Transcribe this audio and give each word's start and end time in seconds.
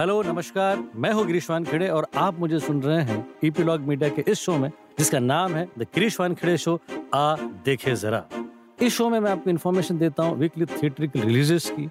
Hello, 0.00 0.22
नमस्कार। 0.22 0.82
मैं 0.96 1.12
हूँ 1.12 1.24
गिरीशवान 1.26 1.64
खिड़े 1.64 1.88
और 1.88 2.06
आप 2.16 2.38
मुझे 2.40 2.58
सुन 2.58 2.80
रहे 2.82 3.02
हैं 3.04 3.26
ईपीलॉग 3.44 3.80
मीडिया 3.80 4.08
के 4.08 4.24
इस 4.28 4.38
शो 4.38 4.56
में, 4.58 4.70
जिसका 4.98 5.18
नाम 5.18 5.54
है 5.54 5.66
द 5.78 5.86
गिरीशवान 5.94 6.34
खिड़े 6.34 6.56
शो, 6.58 6.78
आ 7.14 7.36
देखे 7.64 7.94
जरा। 7.94 8.24
इस 8.82 8.94
शो 8.94 9.08
में 9.10 9.18
मैं 9.20 9.30
आपको 9.30 9.50
इन्फॉर्मेशन 9.50 9.98
देता 9.98 10.22
हूँ 10.22 10.38
वीकली 10.38 10.64
थिएटरिकल 10.66 11.20
रिलीजेस 11.20 11.68
की, 11.70 11.88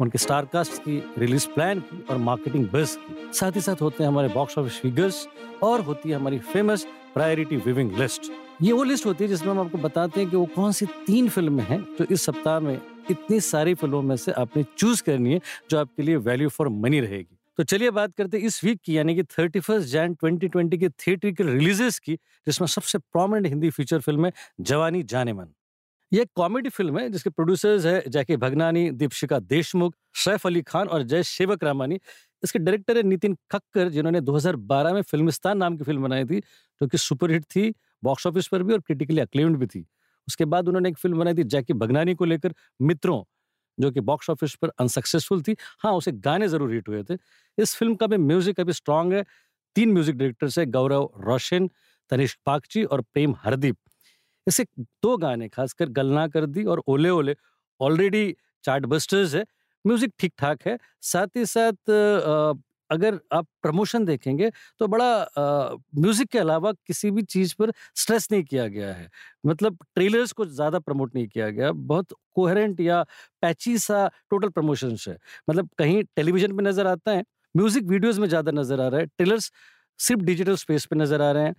उनके 0.00 0.18
स्टारकास्ट 0.18 0.82
की 0.82 0.98
रिलीज़ 1.18 1.46
प्लान 1.48 1.80
की 1.80 2.04
और 2.10 2.16
मार्केटिंग 2.18 2.66
बस 2.68 2.96
की। 3.00 3.32
साथ 3.32 3.52
ही 3.52 3.60
साथ 3.60 3.82
होते 3.82 4.02
हैं 4.04 4.08
हमारे 4.10 4.28
बॉक्स 4.28 4.58
ऑफ़िस 4.58 4.80
फिगर्स 4.80 5.26
और 5.62 5.80
होती 5.80 6.10
है 6.10 6.16
हमारी 6.16 6.38
फ़ेमस 6.52 6.86
प्रायोरिटी 7.14 7.56
विविंग 7.56 7.92
लिस्ट 7.98 8.30
ये 8.62 8.72
वो 8.72 8.82
लिस्ट 8.84 9.06
होती 9.06 9.24
है 9.24 9.28
जिसमें 9.28 9.50
हम 9.50 9.60
आपको 9.60 9.78
बताते 9.78 10.20
हैं 10.20 10.30
कि 10.30 10.36
वो 10.36 10.44
कौन 10.54 10.72
सी 10.72 10.86
तीन 11.06 11.28
फ़िल्में 11.28 11.64
हैं 11.64 11.80
जो 11.98 12.04
इस 12.10 12.24
सप्ताह 12.24 12.58
में 12.60 12.80
इतनी 13.10 13.38
सारी 13.40 13.74
फ़िल्मों 13.74 14.02
में 14.02 14.16
से 14.16 14.32
आपने 14.32 14.64
चूज़ 14.78 15.02
करनी 15.02 15.32
है, 15.32 15.40
जो 15.70 15.78
आपके 15.78 16.02
लिए 16.02 16.16
वैल्यू 16.18 16.48
फॉर 16.48 16.68
मनी 16.68 17.00
रहेगी। 17.00 17.31
तो 17.58 17.62
चलिए 17.64 17.90
बात 17.90 18.14
करते 18.16 18.38
हैं 18.38 18.44
इस 18.46 18.62
वीक 18.64 18.80
की, 18.84 18.96
यानी 18.98 19.14
कि 19.14 19.22
thirty 19.38 19.60
first 19.60 19.88
Jan 19.88 20.14
twenty 20.14 20.48
twenty 20.48 20.78
के 20.78 21.44
रिलीजेस 21.44 21.98
की, 21.98 22.14
जिसमें 22.46 22.66
सबसे 22.68 22.98
प्रोमिनेंट 22.98 23.46
हिंदी 23.46 23.70
फीचर 23.70 24.00
फ़िल्म 24.00 24.26
है 24.26 24.32
जवानी 24.62 25.02
जाने 25.04 25.32
मन। 25.32 25.48
ये 26.12 26.24
कॉमेडी 26.36 26.68
फ़िल्म 26.68 26.98
है, 26.98 27.08
जिसके 27.10 27.30
प्रोड्यूसर्स 27.30 27.84
है 27.86 28.02
जैके 28.08 28.36
भगनानी 28.36 28.90
दीपशिका 28.92 29.38
देशमुख 29.40 29.94
सैफ 30.24 30.46
अली 30.46 30.62
खान 30.62 30.88
और 30.88 31.02
जय 31.04 31.22
सेवक 31.24 31.64
रामानी 31.64 31.98
इसके 32.42 32.58
डायरेक्टर 32.58 32.96
है 32.96 33.02
नितिन 33.02 33.36
खक्कर 33.50 33.88
जिन्होंने 33.90 34.20
2012 34.22 34.92
में 34.94 35.02
फिल्मिस्तान 35.02 35.58
नाम 35.58 35.76
की 35.76 35.84
फ़िल्म 35.84 36.02
बनाई 36.02 36.24
थी, 36.24 36.40
जो 36.40 36.86
कि 36.88 36.98
सुपरहिट 36.98 37.44
थी 37.46 37.72
बॉक्स 38.02 38.26
ऑफ़िस 38.26 38.48
पर 38.48 38.62
भी 38.62 38.72
और 38.72 38.80
क्रिटिकली 38.80 39.20
अक्लेम्ड 39.20 39.56
भी 39.58 39.66
थी। 39.66 39.84
उसके 40.28 40.44
बाद 40.46 40.68
उन्होंने 40.68 40.88
एक 40.88 40.98
फ़िल्म 40.98 41.18
बनाई 41.18 41.34
थी 41.34 41.44
जैकी 41.44 41.72
भगनानी 41.74 42.14
को 42.14 42.24
लेकर, 42.24 42.54
मित्रों 42.80 43.22
जो 43.78 43.90
कि 43.90 44.00
बॉक्स 44.00 44.30
ऑफ़िस 44.30 44.54
पर 44.54 44.70
अनसक्सेसफुल 44.80 45.42
थी। 45.42 45.56
हाँ 45.80 45.92
उसे 45.92 46.12
गाने 46.12 46.48
ज़रूर 46.48 46.72
हिट 46.72 46.88
हुए 46.88 47.02
थे। 47.10 47.16
इस 47.58 47.74
फ़िल्म 47.76 47.94
का 47.94 48.06
भी 48.06 48.16
म्यूज़िक 48.18 48.60
अभी 48.60 48.72
स्ट्रांग 48.72 49.12
है। 49.12 49.24
तीन 49.76 49.92
म्यूज़िक 49.92 50.16
डायरेक्टर्स 50.16 50.58
है, 50.58 50.66
गौरव 50.66 51.10
रोशन, 51.20 51.68
तनिष्क 52.10 52.38
पाकची 52.46 52.84
और 52.84 53.00
प्रेम 53.02 53.34
हरदीप। 53.38 53.76
इसे 54.46 54.64
दो 54.78 55.16
गाने, 55.16 55.48
खासकर 55.48 55.88
गलना 55.90 56.26
कर 56.28 56.46
दी 56.46 56.64
और 56.64 56.82
ओले 56.86 57.10
ओले। 57.10 57.36
ऑलरेडी 57.80 58.34
चार्ट 58.64 58.86
बस्टर्स 58.86 59.34
है। 59.34 59.44
म्यूज़िक 59.84 60.12
ठीक 60.18 60.32
ठाक 60.38 60.66
है। 60.66 60.78
साथ 61.02 61.36
ही 61.36 61.44
साथ 61.46 61.90
अगर 62.92 63.18
आप 63.32 63.46
प्रमोशन 63.62 64.04
देखेंगे 64.04 64.50
तो 64.80 64.86
बड़ा 64.88 65.26
म्यूज़िक 65.38 66.28
के 66.28 66.38
अलावा 66.38 66.72
किसी 66.86 67.10
भी 67.10 67.22
चीज़ 67.24 67.54
पर 67.58 67.72
स्ट्रेस 67.96 68.28
नहीं 68.32 68.44
किया 68.44 68.66
गया 68.68 68.92
है। 68.94 69.08
मतलब 69.46 69.78
ट्रेलर्स 69.94 70.32
को 70.32 70.44
ज़्यादा 70.46 70.78
प्रमोट 70.80 71.14
नहीं 71.14 71.26
किया 71.28 71.50
गया, 71.50 71.72
बहुत 71.72 72.14
कोहरेंट 72.34 72.80
या 72.80 73.02
पैची 73.42 73.76
सा 73.80 74.06
टोटल 74.30 74.48
प्रमोशन 74.50 74.96
है। 75.08 75.16
मतलब 75.50 75.68
कहीं 75.78 76.02
टेलीविज़न 76.16 76.56
पे 76.56 76.62
नज़र 76.62 76.86
आता 76.86 77.10
है, 77.10 77.24
म्यूज़िक 77.54 77.84
वीडियोस 77.86 78.18
में 78.18 78.28
ज़्यादा 78.28 78.52
नज़र 78.52 78.80
आ 78.80 78.88
रहा 78.88 79.00
है, 79.00 79.06
ट्रेलर्स 79.06 79.50
सिर्फ़ 80.00 80.22
डिजिटल 80.22 80.56
स्पेस 80.56 80.84
पे 80.86 80.96
नज़र 80.96 81.22
आ 81.22 81.30
रहे 81.32 81.44
हैं। 81.44 81.54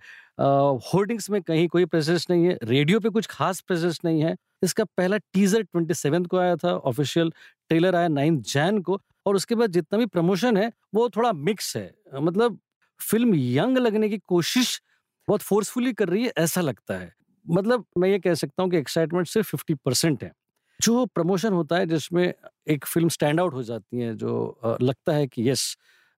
होर्डिंग्स 0.84 1.28
में 1.30 1.40
कहीं 1.42 1.68
कोई 1.68 1.84
प्रेजेंस 1.86 2.26
नहीं 2.30 2.44
है, 2.46 2.56
रेडियो 2.64 3.00
पे 3.00 3.08
कुछ 3.10 3.26
खास 3.30 3.60
प्रेजेंस 3.62 4.00
नहीं 4.04 4.22
है। 4.22 4.34
इसका 4.62 4.84
पहला 4.96 5.16
टीजर 5.18 5.62
ट्वेंटी 5.62 6.24
को 6.24 6.38
आया 6.38 6.56
था, 6.56 6.72
ऑफिशियल 6.72 7.30
ट्रेलर 7.68 7.94
आया 7.96 8.08
नाइन्थ 8.10 8.44
जैन 8.52 8.80
को। 8.82 9.00
और 9.26 9.36
उसके 9.36 9.54
बाद 9.54 9.70
जितना 9.72 9.98
भी 9.98 10.06
प्रमोशन 10.06 10.56
है, 10.56 10.72
वो 10.94 11.08
थोड़ा 11.10 11.32
मिक्स 11.32 11.76
है। 11.76 11.92
मतलब 12.14 12.58
फ़िल्म 13.00 13.34
यंग 13.34 13.78
लगने 13.78 14.08
की 14.08 14.18
कोशिश 14.18 14.80
बहुत 15.28 15.42
फोर्सफुली 15.42 15.92
कर 15.92 16.08
रही 16.08 16.24
है, 16.24 16.32
ऐसा 16.38 16.60
लगता 16.60 16.98
है। 16.98 17.12
मतलब 17.46 17.84
मैं 17.98 18.08
ये 18.08 18.18
कह 18.18 18.34
सकता 18.34 18.62
हूँ 18.62 18.70
कि 18.70 18.76
एक्साइटमेंट 18.78 19.26
सिर्फ़ 19.28 19.48
फिफ्टी 19.50 19.74
परसेंट 19.76 20.22
है। 20.24 20.32
जो 20.80 21.04
प्रमोशन 21.06 21.52
होता 21.52 21.76
है, 21.76 21.86
जिसमें 21.86 22.32
एक 22.68 22.84
फ़िल्म 22.86 23.08
स्टैंड 23.08 23.40
आउट 23.40 23.54
हो 23.54 23.62
जाती 23.62 24.00
है, 24.00 24.14
जो 24.16 24.78
लगता 24.82 25.12
है 25.12 25.26
कि 25.26 25.48
यस 25.50 25.76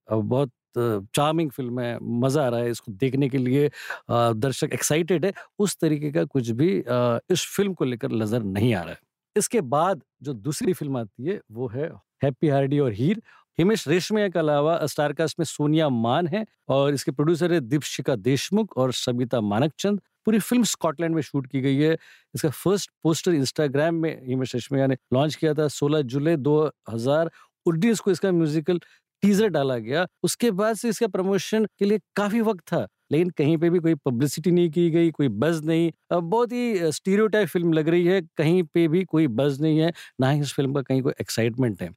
बहुत 0.08 0.52
चार्मिंग 0.78 1.50
फ़िल्म 1.50 1.80
है, 1.80 1.98
मज़ा 2.02 2.44
आ 2.46 2.48
रहा 2.48 2.60
है 2.60 2.70
इसको 2.70 2.92
देखने 2.94 3.28
के 3.28 3.38
लिए 3.38 3.70
दर्शक 4.10 4.72
एक्साइटेड 4.74 5.24
है, 5.24 5.32
उस 5.58 5.76
तरीके 5.80 6.10
का 6.12 6.24
कुछ 6.26 6.50
भी 6.52 6.68
इस 7.32 7.46
फ़िल्म 7.56 7.74
को 7.74 7.84
लेकर 7.84 8.12
नज़र 8.12 8.42
नहीं 8.44 8.74
आ 8.74 8.82
रहा 8.82 8.92
है। 8.92 8.98
इसके 9.36 9.60
बाद 9.62 10.02
जो 10.22 10.32
दूसरी 10.34 10.72
फ़िल्म 10.72 10.96
आती 10.98 11.24
है, 11.24 11.40
वो 11.52 11.68
है 11.68 11.90
हैप्पी 12.22 12.48
हार्डी 12.48 12.78
और 12.78 12.92
हीर। 12.92 13.22
हिमेश 13.58 13.86
रेशमिया 13.88 14.28
के 14.28 14.38
अलावा 14.38 14.78
स्टारकास्ट 14.86 15.38
में 15.38 15.44
सोनिया 15.46 15.88
मान 15.88 16.26
है 16.28 16.44
और 16.68 16.94
इसके 16.94 17.10
प्रोड्यूसर 17.12 17.52
है 17.52 17.60
दीपशिका 17.60 18.16
देशमुख 18.16 18.76
और 18.76 18.92
सबिता 18.94 19.40
मानकचंद। 19.42 20.00
पूरी 20.26 20.38
फ़िल्म 20.38 20.64
स्कॉटलैंड 20.64 21.14
में 21.14 21.20
शूट 21.22 21.46
की 21.46 21.60
गई 21.60 21.76
है। 21.76 21.92
इसका 22.34 22.48
फ़र्स्ट 22.50 22.90
पोस्टर 23.02 23.34
इंस्टाग्राम 23.34 23.94
में 23.94 24.26
हिमेश 24.26 24.54
रेशमिया 24.54 24.86
ने 24.86 24.96
लॉन्च 25.14 25.34
किया 25.34 25.54
था 25.54 25.68
16 25.70 26.02
जुलाई 26.04 26.36
2019 26.38 28.00
को 28.00 28.10
इसका 28.10 28.32
म्यूजिकल 28.32 28.80
टीजर 29.22 29.48
डाला 29.48 29.76
गया। 29.78 30.06
उसके 30.22 30.50
बाद 30.52 30.76
से 30.76 30.88
इसका 30.88 31.06
प्रमोशन 31.08 31.66
के 31.78 31.84
लिए 31.84 32.00
काफ़ी 32.16 32.40
वक्त 32.40 32.64
था, 32.72 32.86
लेकिन 33.12 33.30
कहीं 33.30 33.56
पे 33.58 33.70
भी 33.70 33.78
कोई 33.78 33.94
पब्लिसिटी 33.96 34.50
नहीं 34.50 34.70
की 34.70 34.88
गई, 34.90 35.10
कोई 35.10 35.28
बज 35.28 35.64
नहीं। 35.66 35.90
बहुत 36.12 36.52
ही 36.52 36.92
स्टीरियोटाइप 36.92 37.48
फ़िल्म 37.48 37.72
लग 37.72 37.88
रही 37.88 38.06
है, 38.06 38.20
कहीं 38.36 38.62
पे 38.64 38.86
भी 38.88 39.04
कोई 39.04 39.26
बज 39.28 39.60
नहीं 39.62 39.78
है, 39.78 39.92
ना 40.20 40.30
ही 40.30 40.40
इस 40.40 40.52
फ़िल्म 40.54 40.74
का 40.74 40.82
कहीं 40.82 41.02
कोई 41.02 41.12
एक्साइटमेंट 41.20 41.82
है। 41.82 41.90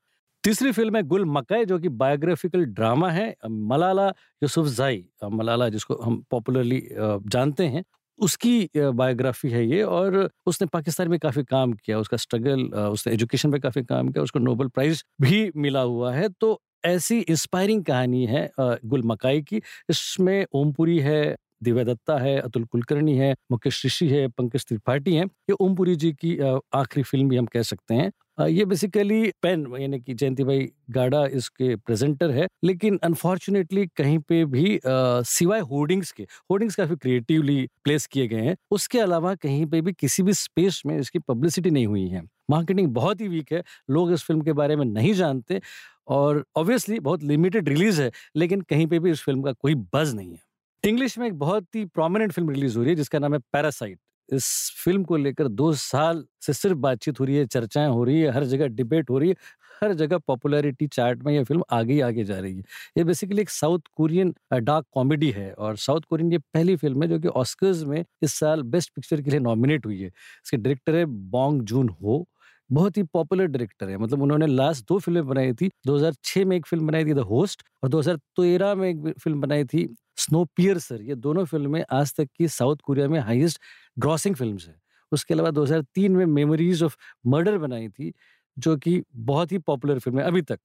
तीसरी 0.43 0.71
फ़िल्म 0.71 0.95
है 0.95 1.01
गुल 1.03 1.25
मकाई, 1.27 1.65
जो 1.65 1.77
कि 1.79 1.89
बायोग्राफिकल 1.91 2.63
ड्रामा 2.65 3.09
है 3.11 3.33
मलाला 3.49 4.07
यूसुफ 4.41 4.67
जाई 4.67 5.03
मलाला 5.31 5.67
जिसको 5.69 5.95
हम 6.03 6.23
पॉपुलरली 6.31 6.81
जानते 6.91 7.65
हैं, 7.65 7.83
उसकी 8.19 8.69
बायोग्राफी 8.75 9.49
है 9.49 9.65
ये 9.65 9.81
और 9.83 10.29
उसने 10.45 10.67
पाकिस्तान 10.73 11.07
में 11.09 11.17
काफ़ी 11.19 11.43
काम 11.43 11.73
किया, 11.73 11.99
उसका 11.99 12.17
स्ट्रगल 12.17 12.63
उसने 12.87 13.13
एजुकेशन 13.13 13.49
में 13.49 13.59
काफ़ी 13.61 13.83
काम 13.83 14.09
किया, 14.09 14.23
उसको 14.23 14.39
नोबल 14.39 14.67
प्राइज 14.69 15.03
भी 15.21 15.51
मिला 15.57 15.81
हुआ 15.81 16.13
है। 16.13 16.29
तो 16.31 16.59
ऐसी 16.85 17.19
इंस्पायरिंग 17.21 17.83
कहानी 17.85 18.25
है 18.25 18.49
गुल 18.59 19.03
मकाई 19.05 19.41
की 19.41 19.61
इसमें 19.89 20.45
ओमपुरी 20.53 20.99
है 21.01 21.35
दिव्या 21.63 21.83
दत्ता 21.83 22.17
है, 22.17 22.37
अतुल 22.39 22.63
कुलकर्णी 22.65 23.17
है, 23.17 23.33
मुकेश 23.51 23.85
ऋषि 23.85 24.07
है, 24.09 24.27
पंकज 24.29 24.65
त्रिपाठी 24.67 25.15
है। 25.15 25.25
ये 25.25 25.55
ओमपुरी 25.61 25.95
जी 25.95 26.11
की 26.13 26.37
आखिरी 26.39 27.03
फ़िल्म 27.03 27.29
भी 27.29 27.37
हम 27.37 27.45
कह 27.47 27.61
सकते 27.63 27.93
हैं। 27.93 28.11
ये 28.39 28.65
बेसिकली 28.65 29.31
पेन 29.41 29.65
यानी 29.79 29.99
कि 29.99 30.13
जयंती 30.13 30.43
भाई 30.43 30.67
गाड़ा 30.91 31.25
इसके 31.27 31.75
प्रेजेंटर 31.77 32.31
है। 32.31 32.47
लेकिन 32.63 32.99
अनफॉर्चुनेटली 33.03 33.85
कहीं 33.97 34.17
पे 34.19 34.43
भी 34.45 34.79
सिवाय 34.85 35.59
होर्डिंग्स 35.61 36.11
के, 36.11 36.23
होर्डिंग्स 36.23 36.75
काफ़ी 36.75 36.95
क्रिएटिवली 36.95 37.67
प्लेस 37.83 38.05
किए 38.07 38.27
गए 38.27 38.41
हैं। 38.41 38.55
उसके 38.71 38.99
अलावा 38.99 39.33
कहीं 39.37 39.65
पे 39.65 39.81
भी 39.81 39.93
किसी 39.93 40.23
भी 40.23 40.33
स्पेस 40.35 40.81
में 40.85 40.97
इसकी 40.99 41.19
पब्लिसिटी 41.21 41.69
नहीं 41.69 41.87
हुई 41.87 42.07
है। 42.07 42.21
मार्केटिंग 42.49 42.87
बहुत 42.93 43.21
ही 43.21 43.27
वीक 43.27 43.51
है, 43.53 43.63
लोग 43.89 44.11
इस 44.11 44.23
फ़िल्म 44.23 44.41
के 44.41 44.53
बारे 44.53 44.75
में 44.75 44.85
नहीं 44.85 45.13
जानते 45.13 45.61
और 46.09 46.43
ऑब्वियसली 46.57 46.99
बहुत 47.01 47.23
लिमिटेड 47.23 47.69
रिलीज़ 47.69 48.01
है, 48.01 48.11
लेकिन 48.35 48.61
कहीं 48.61 48.87
पे 48.87 48.99
भी 48.99 49.11
इस 49.11 49.23
फ़िल्म 49.23 49.41
का 49.43 49.51
कोई 49.53 49.75
बज 49.95 50.15
नहीं 50.15 50.31
है। 50.31 50.47
इंग्लिश 50.83 51.17
में 51.17 51.25
एक 51.27 51.37
बहुत 51.39 51.75
ही 51.75 51.83
प्रोमिनेंट 51.87 52.31
फ़िल्म 52.31 52.49
रिलीज़ 52.49 52.77
हो 52.77 52.81
रही 52.83 52.89
है, 52.91 52.95
जिसका 52.95 53.19
नाम 53.19 53.33
है 53.33 53.39
पैरासाइट 53.53 53.99
इस 54.29 54.45
फ़िल्म 54.77 55.03
को 55.03 55.17
लेकर 55.17 55.47
दो 55.49 55.71
साल 55.75 56.23
से 56.41 56.53
सिर्फ़ 56.53 56.77
बातचीत 56.77 57.19
हो 57.19 57.25
रही 57.25 57.35
है, 57.35 57.45
चर्चाएँ 57.47 57.87
हो 57.89 58.03
रही 58.03 58.19
है, 58.21 58.31
हर 58.31 58.43
जगह 58.45 58.67
डिबेट 58.69 59.09
हो 59.09 59.17
रही 59.19 59.29
है, 59.29 59.35
हर 59.81 59.93
जगह 59.93 60.17
पॉपुलैरिटी 60.19 60.87
चार्ट 60.87 61.23
में 61.23 61.33
ये 61.33 61.43
फ़िल्म 61.43 61.63
आगे 61.71 61.93
ही 61.93 61.99
आगे 62.01 62.23
जा 62.23 62.39
रही 62.39 62.55
है। 62.55 62.63
ये 62.97 63.03
बेसिकली 63.03 63.41
एक 63.41 63.49
साउथ 63.49 63.79
कोरियन 63.95 64.33
डार्क 64.53 64.85
कॉमेडी 64.93 65.29
है 65.31 65.51
और 65.53 65.75
साउथ 65.77 66.01
कोरियन 66.09 66.31
ये 66.31 66.37
पहली 66.53 66.75
फ़िल्म 66.75 67.03
है 67.03 67.07
जो 67.09 67.19
कि 67.19 67.27
ऑस्कर्स 67.35 67.83
में 67.85 68.03
इस 68.23 68.33
साल 68.33 68.63
बेस्ट 68.65 68.91
पिक्चर 68.95 69.21
के 69.21 69.31
लिए 69.31 69.39
नॉमिनेट 69.39 69.85
हुई 69.85 69.99
है। 70.01 70.07
इसके 70.07 70.57
डायरेक्टर 70.57 70.95
है 70.95 71.05
बॉन्ग 71.05 71.61
जून 71.63 71.89
हो 72.01 72.25
बहुत 72.69 72.97
ही 72.97 73.03
पॉपुलर 73.05 73.45
डायरेक्टर 73.47 73.89
है। 73.89 73.97
मतलब 73.97 74.21
उन्होंने 74.21 74.47
लास्ट 74.47 74.85
दो 74.87 74.97
फ़िल्में 74.99 75.27
बनाई 75.27 75.53
थी 75.53 75.69
2006 75.87 76.45
में 76.45 76.55
एक 76.57 76.65
फ़िल्म 76.67 76.87
बनाई 76.87 77.05
थी 77.05 77.13
द 77.13 77.19
होस्ट 77.29 77.63
और 77.83 77.89
2013 77.89 78.75
में 78.75 78.87
एक 78.89 79.13
फ़िल्म 79.19 79.41
बनाई 79.41 79.63
थी 79.65 79.87
स्नो 80.17 80.43
पियर्सर 80.57 81.01
ये 81.03 81.15
दोनों 81.17 81.45
फ़िल्में 81.45 81.83
आज 81.91 82.13
तक 82.17 82.27
की 82.37 82.47
साउथ 82.49 82.77
कोरिया 82.83 83.07
में 83.09 83.19
हाईएस्ट 83.19 83.61
ग्रॉसिंग 83.97 84.35
फ़िल्म 84.35 84.57
है। 84.59 84.75
उसके 85.11 85.33
अलावा 85.33 85.51
2003 85.51 86.15
में 86.15 86.25
मेमोरीज 86.27 86.83
ऑफ़ 86.83 86.95
मर्डर 87.27 87.57
बनाई 87.57 87.87
थी, 87.89 88.11
जो 88.57 88.75
कि 88.77 89.01
बहुत 89.15 89.51
ही 89.51 89.57
पॉपुलर 89.59 89.99
फ़िल्म 89.99 90.19
है 90.19 90.25
अभी 90.25 90.41
तक। 90.43 90.59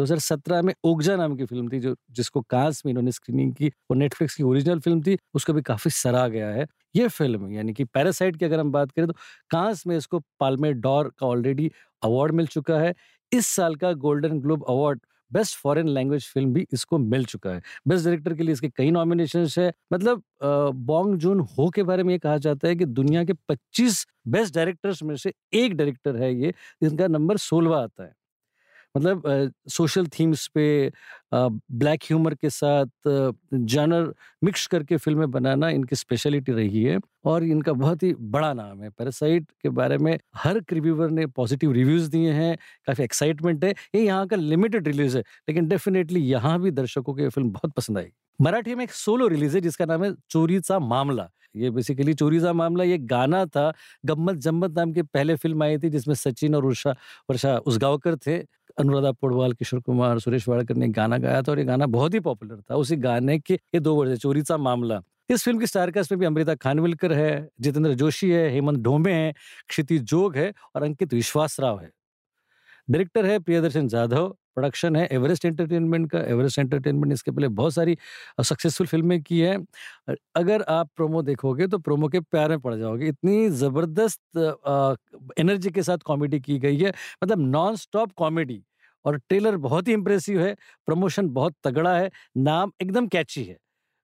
2017 0.00 0.62
में 0.62 0.72
ओगजा 0.84 1.16
नाम 1.16 1.36
की 1.36 1.44
फ़िल्म 1.44 1.68
थी, 1.70 1.80
जो, 1.80 1.94
जिसको 2.12 2.40
कांस 2.50 2.82
में 2.86 2.90
इन्होंने 2.90 3.12
स्क्रीनिंग 3.12 3.52
की 3.54 3.70
और 3.90 3.96
नेटफ्लिक्स 3.96 4.34
की 4.36 4.42
ओरिजिनल 4.42 4.80
फ़िल्म 4.80 5.02
थी, 5.02 5.16
उसको 5.34 5.52
भी 5.52 5.62
काफ़ी 5.62 5.90
सराहा 5.92 6.28
गया 6.28 6.48
है। 6.50 6.66
ये 6.96 7.08
फ़िल्म 7.08 7.50
यानी 7.52 7.72
कि 7.72 7.84
पैरासाइट 7.86 8.36
की 8.36 8.44
अगर 8.44 8.60
हम 8.60 8.72
बात 8.72 8.90
करें 8.92 9.06
तो 9.08 9.14
कांस 9.50 9.86
में 9.86 9.96
इसको 9.96 10.18
पालमे 10.40 10.72
डॉर 10.74 11.12
का 11.18 11.26
ऑलरेडी 11.26 11.70
अवार्ड 12.02 12.34
मिल 12.34 12.46
चुका 12.48 12.78
है। 12.80 12.94
इस 13.32 13.46
साल 13.48 13.74
का 13.76 13.92
Golden 14.04 14.40
Globe 14.40 14.64
award 14.68 15.00
best 15.30 15.56
foreign 15.58 15.88
language 15.88 16.26
film 16.28 16.52
भी 16.52 16.66
इसको 16.72 16.98
मिल 16.98 17.24
चुका 17.24 17.50
है। 17.50 17.62
बेस्ट 17.88 18.04
डायरेक्टर 18.04 18.34
के 18.34 18.42
लिए 18.42 18.52
इसके 18.52 18.68
कई 18.76 18.90
नॉमिनेशन 18.90 19.46
है। 19.58 19.72
मतलब 19.92 20.22
बॉन्ग 20.86 21.16
जून 21.18 21.40
हो 21.58 21.68
के 21.74 21.82
बारे 21.82 22.02
में 22.02 22.12
ये 22.14 22.18
कहा 22.18 22.36
जाता 22.38 22.68
है 22.68 22.76
कि 22.76 22.84
दुनिया 22.86 23.24
के 23.24 23.32
25 23.48 24.06
बेस्ट 24.28 24.54
डायरेक्टर्स 24.54 25.02
में 25.02 25.14
से 25.16 25.32
एक 25.54 25.76
डायरेक्टर 25.76 26.16
है 26.16 26.34
ये, 26.34 26.52
जिनका 26.82 27.06
नंबर 27.08 27.36
सोलवा 27.38 27.82
आता 27.82 28.04
है। 28.04 28.12
मतलब 28.94 29.52
सोशल 29.70 30.06
थीम्स 30.18 30.46
पे 30.54 30.66
ब्लैक 31.34 32.04
ह्यूमर 32.04 32.34
के 32.34 32.50
साथ 32.50 33.08
जानर 33.54 34.12
मिक्स 34.44 34.66
करके 34.66 34.96
फ़िल्में 34.96 35.30
बनाना 35.30 35.68
इनकी 35.70 35.96
स्पेशलिटी 35.96 36.52
रही 36.52 36.82
है 36.84 36.98
और 37.24 37.44
इनका 37.44 37.72
बहुत 37.74 38.02
ही 38.02 38.12
बड़ा 38.14 38.52
नाम 38.54 38.82
है। 38.82 38.90
पैरासाइट 38.90 39.50
के 39.62 39.68
बारे 39.70 39.98
में 39.98 40.18
हर 40.36 40.62
रिव्यूवर 40.72 41.10
ने 41.10 41.26
पॉजिटिव 41.28 41.72
रिव्यूज़ 41.72 42.10
दिए 42.10 42.32
हैं, 42.32 42.56
काफ़ी 42.86 43.04
एक्साइटमेंट 43.04 43.64
है। 43.64 43.70
ये 43.94 44.04
यहाँ 44.04 44.26
का 44.26 44.36
लिमिटेड 44.36 44.88
रिलीज़ 44.88 45.16
है, 45.16 45.22
लेकिन 45.48 45.68
डेफिनेटली 45.68 46.20
यहाँ 46.22 46.60
भी 46.60 46.70
दर्शकों 46.72 47.14
को 47.14 47.20
ये 47.20 47.28
फ़िल्म 47.28 47.50
बहुत 47.50 47.72
पसंद 47.74 47.98
आई। 47.98 48.10
मराठी 48.38 48.74
में 48.74 48.84
एक 48.84 48.92
सोलो 48.92 49.26
रिलीज़ 49.28 49.54
है, 49.56 49.60
जिसका 49.60 49.84
नाम 49.84 50.04
है 50.04 50.12
चोरीचा 50.30 50.78
मामला। 50.78 51.28
ये 51.56 51.70
बेसिकली 51.70 52.12
चोरीचा 52.14 52.52
मामला, 52.52 52.84
ये 52.84 52.98
गाना 53.00 53.44
था, 53.46 53.72
गम्मत 54.06 54.36
जम्मत 54.38 54.76
नाम 54.76 54.92
की 54.92 55.02
पहले 55.04 55.34
फ़िल्म 55.36 55.62
आई 55.62 55.78
थी, 55.78 55.88
जिसमें 55.90 56.14
सचिन 56.14 56.54
और 56.54 56.64
उषा, 56.66 56.90
वर्षा 57.30 57.56
उसगावकर 57.58 58.16
थे। 58.16 58.38
अनुराधा 58.78 59.12
पोडवाल, 59.12 59.52
किशोर 59.52 59.80
कुमार, 59.80 60.18
सुरेश 60.18 60.48
वाड़कर 60.48 60.74
ने 60.74 60.88
गाना 60.88 61.18
गाया 61.18 61.42
था 61.42 61.52
और 61.52 61.58
ये 61.58 61.64
गाना 61.64 61.86
बहुत 61.86 62.14
ही 62.14 62.20
पॉपुलर 62.20 62.60
था। 62.60 62.74
उसी 62.74 62.96
गाने 62.96 63.38
के 63.38 63.54
ये 63.54 63.80
दो 63.80 63.94
वर्ष 63.94 64.18
चोरी 64.18 64.42
सा 64.42 64.56
मामला। 64.56 65.02
इस 65.30 65.44
फ़िल्म 65.44 65.58
की 65.58 65.66
स्टारकास्ट 65.66 66.12
में 66.12 66.18
भी 66.18 66.26
अमृता 66.26 66.54
खानविलकर 66.54 67.12
है, 67.12 67.48
जितेंद्र 67.60 67.94
जोशी 67.94 68.30
है, 68.30 68.50
हेमंत 68.50 68.78
ढोमे 68.78 69.12
है 69.12 69.34
क्षिति 69.68 69.98
जोग 69.98 70.36
है 70.36 70.52
और 70.74 70.82
अंकित 70.82 71.14
विश्वास 71.14 71.60
राव 71.60 71.80
है। 71.80 71.90
डायरेक्टर 72.90 73.26
है 73.26 73.38
प्रियदर्शन 73.38 73.88
जाधव 73.88 74.36
प्रोडक्शन 74.60 74.96
है, 74.96 75.06
एवरेस्ट 75.12 75.44
एंटरटेनमेंट 75.44 76.10
का, 76.10 76.18
एवरेस्ट 76.20 76.58
एंटरटेनमेंट 76.58 77.12
इसके 77.12 77.30
पहले 77.30 77.48
बहुत 77.50 77.74
सारी 77.74 77.96
सक्सेसफुल 78.42 78.86
फ़िल्में 78.86 79.20
की 79.22 79.38
है। 79.40 79.56
अगर 80.36 80.62
आप 80.70 80.90
प्रोमो 80.96 81.22
देखोगे 81.22 81.66
तो 81.66 81.78
प्रोमो 81.80 82.08
के 82.08 82.20
प्यार 82.22 82.48
में 82.50 82.60
पड़ 82.60 82.74
जाओगे। 82.74 83.08
इतनी 83.08 83.48
ज़बरदस्त 83.50 84.38
एनर्जी 85.38 85.70
के 85.70 85.82
साथ 85.82 85.98
कॉमेडी 86.06 86.40
की 86.40 86.58
गई 86.58 86.76
है 86.78 86.92
मतलब 87.24 87.46
नॉन 87.48 87.76
स्टॉप 87.76 88.12
कॉमेडी 88.18 88.62
और 89.04 89.16
ट्रेलर 89.18 89.56
बहुत 89.58 89.88
ही 89.88 89.92
इंप्रेसिव 89.92 90.40
है, 90.40 90.54
प्रमोशन 90.88 91.28
बहुत 91.30 91.54
तगड़ा 91.64 91.96
है, 91.96 92.10
नाम 92.38 92.72
एकदम 92.82 93.06
कैची 93.08 93.44
है। 93.44 93.56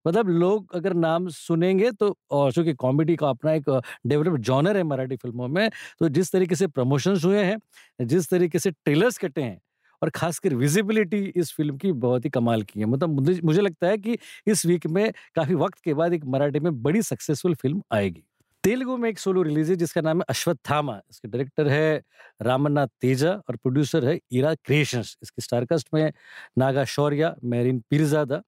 मतलब 0.05 0.29
लोग 0.31 0.75
अगर 0.75 0.95
नाम 0.95 1.29
सुनेंगे 1.31 1.91
तो 1.93 2.17
और 2.31 2.53
चूँकि 2.53 2.73
कॉमेडी 2.77 3.17
का 3.17 3.29
अपना 3.31 3.53
एक 3.53 3.71
डेवलप्ड 4.07 4.43
जॉनर 4.43 4.77
है 4.77 4.83
मराठी 4.85 5.17
फ़िल्मों 5.17 5.49
में 5.49 5.69
तो 6.01 6.09
जिस 6.11 6.33
तरीके 6.33 6.55
से 6.55 6.67
प्रमोशंस 6.69 7.25
हुए 7.25 7.43
हैं, 7.45 7.59
जिस 8.03 8.29
तरीके 8.31 8.59
से 8.59 8.71
ट्रेलर्स 8.71 9.19
कटे 9.19 9.43
हैं 9.43 9.61
और 10.07 10.11
खासकर 10.15 10.55
विजिबिलिटी 10.55 11.19
इस 11.37 11.53
फ़िल्म 11.53 11.77
की 11.77 11.93
बहुत 12.03 12.25
ही 12.25 12.31
कमाल 12.31 12.63
की 12.63 12.81
है। 12.81 12.87
मतलब 12.87 13.21
मुझे 13.45 13.61
लगता 13.61 13.87
है 13.87 13.99
कि 13.99 14.17
इस 14.47 14.65
वीक 14.67 14.87
में 14.87 15.11
काफ़ी 15.35 15.55
वक्त 15.55 15.81
के 15.85 15.95
बाद 15.95 16.13
एक 16.13 16.25
मराठी 16.27 16.61
में 16.61 16.83
बड़ी 16.83 17.03
सक्सेसफुल 17.03 17.55
फ़िल्म 17.55 17.83
आएगी। 17.93 18.23
तेलुगु 18.65 18.97
में 18.97 19.09
एक 19.11 19.19
सोलो 19.19 19.43
रिलीज़ 19.43 19.71
है, 19.71 19.77
जिसका 19.77 20.01
नाम 20.01 20.19
है 20.19 20.25
अश्वत्थामा 20.29 21.01
इसके 21.11 21.29
डायरेक्टर 21.29 21.69
है 21.69 22.03
रामन्ना 22.43 22.87
तेजा 23.01 23.33
और 23.49 23.57
प्रोड्यूसर 23.57 24.05
है 24.05 24.19
इरा 24.33 24.55
क्रिएशंस। 24.55 25.17
इसके 25.23 25.43
स्टारकास्ट 25.43 25.89
में 25.95 26.13
नागा 26.59 26.85
शौर्या, 26.85 27.35
मेरिन 27.45 27.83
पीरजादा। 27.91 28.43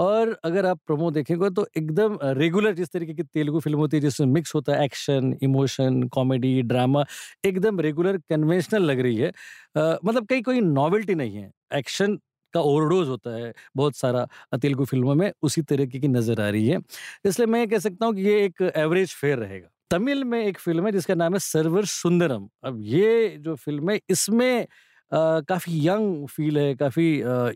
और 0.00 0.36
अगर 0.44 0.66
आप 0.66 0.78
प्रोमो 0.86 1.10
देखेंगे 1.10 1.48
तो 1.50 1.66
एकदम 1.76 2.18
रेगुलर 2.38 2.74
जिस 2.74 2.90
तरीके 2.92 3.14
की 3.14 3.22
तेलुगु 3.24 3.60
फ़िल्म 3.60 3.78
होती 3.78 3.96
है 3.96 4.00
जिसमें 4.00 4.26
मिक्स 4.28 4.54
होता 4.54 4.74
है 4.74 4.84
एक्शन 4.84 5.34
इमोशन 5.42 6.02
कॉमेडी 6.14 6.62
ड्रामा 6.62 7.04
एकदम 7.46 7.80
रेगुलर 7.80 8.18
कन्वेंशनल 8.30 8.82
लग 8.82 9.00
रही 9.00 9.16
है। 9.16 9.28
आ, 9.28 9.96
मतलब 10.04 10.26
कहीं 10.26 10.42
कोई 10.42 10.60
नॉवेल्टी 10.60 11.14
नहीं 11.14 11.36
है। 11.36 11.50
एक्शन 11.74 12.18
का 12.54 12.60
ओवरडोज 12.60 13.08
होता 13.08 13.34
है 13.36 13.52
बहुत 13.76 13.96
सारा 13.96 14.26
तेलुगु 14.56 14.84
फ़िल्मों 14.84 15.14
में 15.14 15.30
उसी 15.42 15.62
तरीके 15.62 15.98
की 15.98 16.08
नज़र 16.08 16.40
आ 16.40 16.48
रही 16.50 16.66
है। 16.68 16.78
इसलिए 17.26 17.46
मैं 17.46 17.66
कह 17.68 17.78
सकता 17.78 18.06
हूँ 18.06 18.14
कि 18.14 18.22
ये 18.22 18.44
एक 18.44 18.62
एवरेज 18.76 19.14
फेयर 19.14 19.38
रहेगा। 19.38 19.68
तमिल 19.90 20.24
में 20.24 20.44
एक 20.44 20.58
फ़िल्म 20.58 20.86
है 20.86 20.92
जिसका 20.92 21.14
नाम 21.14 21.32
है 21.32 21.38
सर्वर 21.40 21.84
सुंदरम। 21.86 22.48
अब 22.64 22.78
ये 22.82 23.36
जो 23.40 23.54
फ़िल्म 23.56 23.90
है 23.90 24.00
इसमें 24.10 24.66
काफ़ी 25.12 25.86
यंग 25.88 26.26
फील 26.28 26.58
है, 26.58 26.74
काफ़ी 26.76 27.06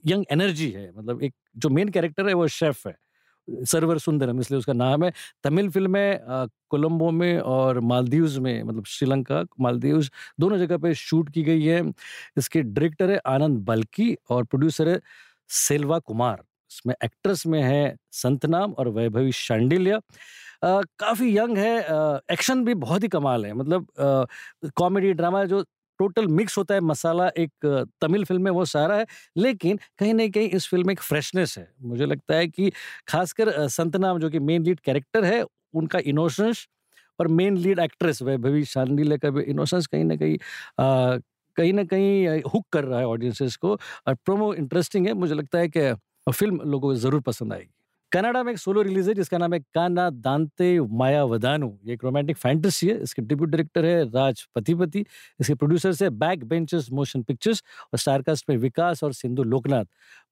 यंग 0.07 0.25
एनर्जी 0.33 0.71
है। 0.71 0.91
मतलब 0.97 1.23
एक 1.23 1.35
जो 1.57 1.69
मेन 1.71 1.89
कैरेक्टर 1.89 2.29
है, 2.29 2.35
वो 2.35 2.47
शेफ 2.49 2.87
है, 2.87 2.95
सरवर 3.49 3.99
सुंदरम, 3.99 4.41
इसलिए 4.41 4.59
उसका 4.59 4.73
नाम 4.73 5.05
है। 5.05 5.13
तमिल 5.45 5.69
फ़िल्म 5.71 5.97
कोलंबो 6.71 7.11
में 7.11 7.39
और 7.39 7.81
मालदीव्स 7.83 8.37
में 8.39 8.63
मतलब 8.63 8.85
श्रीलंका, 8.87 9.45
मालदीव्स, 9.61 10.11
दोनों 10.41 10.59
जगह 10.59 10.77
पे 10.79 10.95
शूट 10.97 11.31
की 11.33 11.43
गई 11.43 11.65
है। 11.65 11.83
इसके 12.39 12.63
डायरेक्टर 12.63 13.11
है 13.11 13.21
आनंद 13.27 13.59
बल्की 13.67 14.17
और 14.31 14.45
प्रोड्यूसर 14.45 14.89
है 14.89 15.01
सेल्वा 15.51 15.99
कुमार। 16.01 16.43
इसमें 16.71 16.95
एक्ट्रेस 17.05 17.47
में 17.47 17.63
है 17.63 17.97
संतनाम 18.13 18.73
और 18.73 18.89
वैभवी 18.91 19.33
शांडिल्य। 19.33 20.01
काफ़ी 20.65 21.37
यंग 21.37 21.59
है 21.59 21.77
एक्शन 22.33 22.65
भी 22.65 22.75
बहुत 22.77 23.03
ही 23.03 23.09
कमाल 23.09 23.45
है। 23.47 23.53
मतलब 23.55 23.87
कॉमेडी, 24.77 25.13
ड्रामा 25.13 25.45
जो 25.45 25.65
टोटल 26.01 26.27
मिक्स 26.29 26.59
होता 26.59 26.75
है, 26.75 26.81
मसाला 26.83 27.29
एक 27.39 27.67
तमिल 28.03 28.25
फ़िल्म 28.25 28.43
में 28.45 28.51
वो 28.53 28.65
सारा 28.67 28.97
है, 28.97 29.07
लेकिन 29.39 29.79
कहीं 29.99 30.15
ना 30.15 30.27
कहीं 30.29 30.49
इस 30.51 30.69
फ़िल्म 30.69 30.87
में 30.87 30.93
एक 30.95 31.01
फ्रेशनेस 31.03 31.57
है। 31.59 31.69
मुझे 31.85 32.07
लगता 32.07 32.35
है 32.37 32.47
कि 32.49 32.71
खासकर 33.09 33.53
संतनाम 33.71 34.19
जो 34.21 34.31
कि 34.31 34.39
मेन 34.41 34.65
लीड 34.65 34.81
कैरेक्टर 34.81 35.25
है, 35.25 35.45
उनका 35.75 35.99
इनोसेंस 36.07 36.67
और 37.19 37.29
main 37.31 37.57
lead 37.59 37.79
actress 37.81 38.23
Vaibhavi 38.23 38.65
Shandilya 38.67 39.19
का 39.19 39.31
भी 39.31 39.43
इनोसेंस 39.45 39.87
कहीं 39.89 40.05
ना 40.05 40.17
कहीं 40.17 40.37
कहीं 41.57 41.73
ना 41.73 41.85
कहीं 41.85 42.43
हुक 42.55 42.65
कर 42.73 42.85
रहा 42.85 42.99
है 43.01 43.07
ऑडियंसेस 43.07 43.57
को 43.57 43.73
और 44.09 44.15
प्रोमो 44.17 44.53
इंटरेस्टिंग 44.55 45.07
है। 45.07 45.15
मुझे 45.15 45.35
लगता 45.35 45.59
है 45.59 45.69
कि 45.69 45.93
फ़िल्म 46.33 46.61
लोगों 46.63 46.89
को 46.89 46.95
ज़रूर 46.97 47.21
पसंद 47.23 47.53
आएगी। 47.53 47.74
कनाडा 48.15 48.43
में 48.43 48.51
एक 48.53 48.59
सोलो 48.59 48.83
रिलीज़ 48.83 49.09
है, 49.09 49.15
जिसका 49.15 49.39
नाम 49.39 49.55
है 49.55 49.59
काना 49.75 50.09
दांते 50.11 50.69
माया 50.93 51.23
वदानु। 51.25 51.71
ये 51.85 51.95
एक 51.95 52.05
रोमांटिक 52.05 52.37
फैंटेसी 52.37 52.89
है, 52.89 52.95
इसके 53.03 53.23
डिप्यूट 53.23 53.49
डायरेक्टर 53.51 53.85
है 53.85 54.05
राज 54.07 54.43
पतिपति, 54.55 55.05
इसके 55.41 55.55
प्रोड्यूसर्स 55.55 56.03
है 56.03 56.11
बैक 56.13 56.45
बेंचेस 56.45 56.89
मोशन 56.93 57.23
पिक्चर्स 57.23 57.63
और 57.85 57.99
स्टारकास्ट 57.99 58.51
में 58.51 58.57
विकास 58.59 59.03
और 59.05 59.13
सिंधु 59.15 59.43
लोकनाथ। 59.45 59.85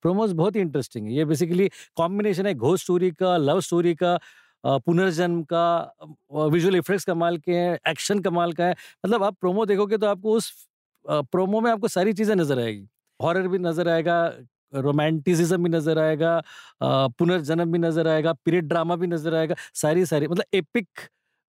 प्रोमोज 0.02 0.32
बहुत 0.32 0.56
ही 0.56 0.60
इंटरेस्टिंग 0.60 1.06
है, 1.06 1.14
ये 1.14 1.24
बेसिकली 1.24 1.68
कॉम्बिनेशन 1.96 2.46
है 2.46 2.54
घोष 2.54 2.82
स्टोरी 2.82 3.10
का, 3.12 3.36
लव 3.38 3.60
स्टोरी 3.62 3.94
का 3.94 4.18
पुनर्जन्म 4.64 5.42
का 5.44 5.94
विजुअल 6.32 6.76
इफेक्ट्स 6.76 7.04
कमाल 7.04 7.38
के 7.38 7.52
हैं, 7.52 7.78
एक्शन 7.88 8.18
कमाल 8.20 8.52
का 8.52 8.64
है। 8.64 8.74
मतलब 9.06 9.22
आप 9.24 9.36
प्रोमो 9.40 9.66
देखोगे 9.66 9.98
तो 9.98 10.06
आपको 10.06 10.36
उस 10.36 10.52
प्रोमो 11.04 11.60
में 11.60 11.70
आपको 11.70 11.88
सारी 11.90 12.12
चीज़ें 12.12 12.34
नज़र 12.36 12.58
आएगी। 12.60 12.86
हॉरर 13.20 13.48
भी 13.48 13.58
नज़र 13.60 13.88
आएगा 13.88 14.16
रोमांटिसिज्म 14.74 15.62
भी 15.62 15.70
नज़र 15.70 15.98
आएगा 15.98 16.40
पुनर्जन्म 16.82 17.72
भी 17.72 17.78
नज़र 17.78 18.08
आएगा 18.08 18.32
पीरियड 18.34 18.68
ड्रामा 18.68 18.96
भी 18.96 19.06
नज़र 19.06 19.34
आएगा 19.34 19.54
सारी 19.74 20.04
सारी 20.06 20.28
मतलब 20.28 20.44
एपिक 20.54 21.08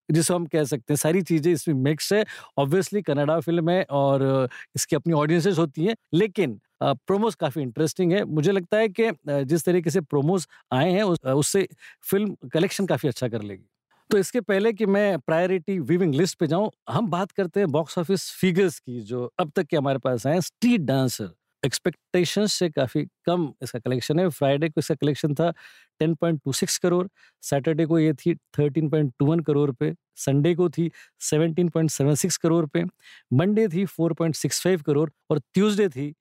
जिसको 0.10 0.36
हम 0.36 0.46
कह 0.46 0.64
सकते 0.64 0.94
हैं 0.94 0.98
सारी 0.98 1.22
चीज़ें 1.22 1.52
इसमें 1.52 1.76
मिक्स 1.76 2.12
है। 2.14 2.24
ऑब्वियसली 2.60 3.02
कनाडा 3.02 3.40
फ़िल्म 3.40 3.70
है 3.70 3.84
और 3.92 4.48
इसकी 4.76 4.96
अपनी 4.96 5.14
ऑडियंसेस 5.14 5.58
होती 5.60 5.86
हैं 5.86 5.96
लेकिन 6.14 6.60
प्रोमोस 6.84 7.36
काफ़ी 7.36 7.62
इंटरेस्टिंग 7.62 8.12
है। 8.14 8.24
मुझे 8.26 8.52
लगता 8.52 8.78
है 8.78 8.90
कि 8.90 9.12
जिस 9.28 9.66
तरीके 9.66 9.90
से 9.90 10.02
प्रोमोस 10.02 10.48
आए 10.74 10.92
हैं 10.92 11.04
उस, 11.04 11.20
उससे 11.20 11.68
फ़िल्म 12.04 12.50
कलेक्शन 12.54 12.86
काफ़ी 12.86 13.10
अच्छा 13.10 13.28
कर 13.28 13.42
लेगी। 13.42 13.64
तो 14.10 14.18
इसके 14.18 14.42
पहले 14.42 14.74
कि 14.74 14.86
मैं 14.86 15.20
प्रायोरिटी 15.20 15.78
विविंग 15.82 16.14
लिस्ट 16.16 16.38
पे 16.40 16.48
जाऊँ 16.48 16.70
हम 16.90 17.10
बात 17.10 17.32
करते 17.32 17.60
हैं 17.60 17.72
बॉक्स 17.72 17.98
ऑफ़िस 17.98 18.30
फिगर्स 18.32 18.80
की 18.80 19.00
जो 19.04 19.32
अब 19.40 19.52
तक 19.56 19.68
के 19.68 19.78
हमारे 19.78 20.00
पास 20.00 20.28
आए 20.28 20.42
स्ट्रीट 20.42 20.82
डांसर 20.82 21.30
एक्सपेक्टेशन 21.64 22.46
से 22.48 22.70
काफ़ी 22.70 23.04
कम 23.26 23.52
इसका 23.64 23.80
कलेक्शन 23.80 24.20
है। 24.20 24.28
फ्राइडे 24.30 24.70
को 24.70 24.80
इसका 24.80 24.96
कलेक्शन 24.96 25.34
था 25.36 25.52
10.26 26.02 26.78
करोड़ 26.78 27.08
सैटरडे 27.44 27.86
को 27.86 28.00
ये 28.00 28.14
थी 28.16 28.34
13.21 28.54 29.42
करोड़ 29.44 29.72
पे 29.72 29.94
संडे 30.18 30.54
को 30.56 30.70
थी 30.70 30.90
17.76 31.22 32.38
करोड़ 32.38 32.66
पे 32.68 32.84
मंडे 33.34 33.68
थी 33.68 33.86
4.65 33.88 34.82
करोड़ 34.82 35.10
और 35.32 35.40
ट्यूसडे 35.54 35.90
थी 35.90 36.14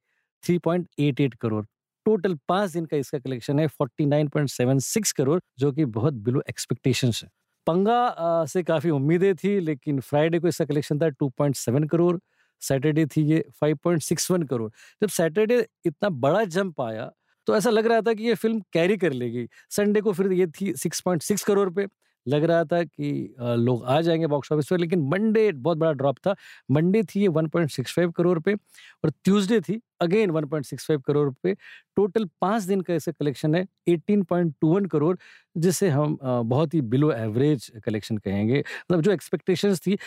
3.88 0.44 1.34
करोड़। 1.40 1.64
टोटल 2.06 2.34
पाँच 2.48 2.70
दिन 2.72 2.86
का 2.86 2.96
इसका 2.96 3.18
कलेक्शन 3.18 3.58
है 3.58 3.66
49.76 3.70 5.12
करोड़, 5.12 5.40
जो 5.58 5.72
कि 5.72 5.84
बहुत 5.86 6.14
बिलो 6.14 6.42
एक्सपेक्टेशंस 6.50 7.22
है। 7.24 7.30
पंगा 7.66 8.44
से 8.46 8.62
काफ़ी 8.62 8.90
उम्मीदें 8.90 9.34
थी, 9.36 9.58
लेकिन 9.60 10.00
फ्राइडे 10.00 10.38
को 10.38 10.48
इसका 10.48 10.64
कलेक्शन 10.64 11.00
था 11.00 11.08
2.7 11.12 11.86
करोड़। 11.88 12.16
सैटरडे 12.62 13.06
थी 13.06 13.22
ये 13.24 13.44
5.61 13.56 14.44
करोड़। 14.44 14.70
जब 15.02 15.08
सैटरडे 15.10 15.66
इतना 15.86 16.08
बड़ा 16.10 16.44
जंप 16.46 16.80
आया 16.80 17.10
तो 17.46 17.56
ऐसा 17.56 17.70
लग 17.70 17.86
रहा 17.86 18.00
था 18.00 18.12
कि 18.14 18.24
ये 18.24 18.34
फ़िल्म 18.34 18.60
कैरी 18.72 18.96
कर 18.96 19.12
लेगी। 19.12 19.46
संडे 19.70 20.00
को 20.00 20.12
फिर 20.12 20.32
ये 20.32 20.46
थी 20.48 20.72
6.6 20.74 21.44
करोड़ 21.44 21.68
पे। 21.70 21.86
लग 22.26 22.44
रहा 22.44 22.64
था 22.64 22.82
कि 22.84 23.34
लोग 23.38 23.84
आ 23.84 24.00
जाएँगे 24.00 24.26
बॉक्स 24.26 24.50
ऑफ़िस 24.52 24.66
पर 24.70 24.78
लेकिन 24.78 25.00
मंडे 25.08 25.50
बहुत 25.52 25.78
बड़ा 25.78 25.92
ड्रॉप 25.92 26.18
था। 26.26 26.34
मंडे 26.70 27.02
थी 27.04 27.20
ये 27.20 27.28
1.65 27.30 28.12
करोड़ 28.16 28.38
पे 28.40 28.54
और 28.54 29.10
ट्यूसडे 29.24 29.60
थी 29.60 29.80
अगेन 30.00 30.30
1.65 30.32 31.02
करोड़ 31.06 31.28
पे। 31.42 31.54
टोटल 31.96 32.28
पाँच 32.40 32.62
दिन 32.62 32.80
का 32.80 32.94
ऐसे 32.94 33.12
कलेक्शन 33.12 33.54
है 33.54 33.66
18.21 33.88 34.86
करोड़, 34.86 35.16
जिसे 35.56 35.88
हम 35.90 36.16
बहुत 36.22 36.74
ही 36.74 36.80
बिलो 36.82 37.12
एवरेज 37.12 37.70
कलेक्शन 37.84 38.18
कहेंगे। 38.18 38.60
मतलब 38.60 39.02
जो 39.02 39.12
एक्सपेक्टेशंस 39.12 39.80
थी 39.80 39.98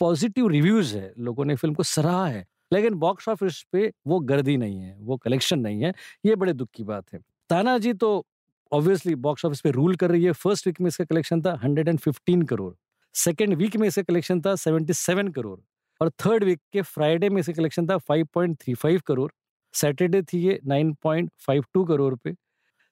पॉजिटिव 0.00 0.48
रिव्यूज़ 0.48 0.96
है, 0.96 1.12
लोगों 1.18 1.44
ने 1.44 1.54
फ़िल्म 1.56 1.74
को 1.74 1.82
सराहा 1.82 2.26
है, 2.26 2.44
लेकिन 2.72 2.94
बॉक्स 2.96 3.28
ऑफ़िस 3.28 3.62
पे 3.72 3.92
वो 4.06 4.18
गर्दी 4.22 4.56
नहीं 4.56 4.80
है, 4.80 4.96
वो 4.98 5.16
कलेक्शन 5.16 5.58
नहीं 5.60 5.82
है, 5.82 5.92
ये 6.26 6.34
बड़े 6.36 6.52
दुख 6.52 6.68
की 6.74 6.84
बात 6.84 7.12
है। 7.12 7.20
तानाजी 7.50 7.92
तो 7.94 8.24
ऑब्वियसली 8.72 9.14
बॉक्स 9.16 9.44
ऑफ़िस 9.44 9.60
पे 9.60 9.70
रूल 9.70 9.96
कर 9.96 10.10
रही 10.10 10.24
है 10.24 10.32
फ़र्स्ट 10.34 10.66
वीक 10.66 10.80
में 10.80 10.88
इसका 10.88 11.04
कलेक्शन 11.04 11.42
था 11.42 11.54
115 11.64 12.44
करोड़ 12.48 12.72
सेकेंड 13.14 13.54
वीक 13.54 13.76
में 13.76 13.86
इसका 13.88 14.02
कलेक्शन 14.02 14.40
था 14.40 14.54
77 14.56 15.32
करोड़, 15.32 15.58
और 16.00 16.10
थर्ड 16.20 16.44
वीक 16.44 16.60
के 16.72 16.82
फ्राइडे 16.82 17.28
में 17.28 17.40
इसका 17.40 17.52
कलेक्शन 17.52 17.86
था 17.86 17.96
5.35 18.10 19.02
करोड़ 19.06 19.30
सैटरडे 19.74 20.22
थी 20.22 20.38
ये 20.38 20.58
9.52 20.68 21.84
करोड़ 21.88 22.14
पे 22.14 22.34